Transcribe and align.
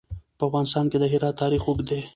په 0.37 0.43
افغانستان 0.47 0.85
کې 0.91 0.97
د 0.99 1.05
هرات 1.13 1.35
تاریخ 1.41 1.61
اوږد 1.65 1.85
دی. 1.89 2.01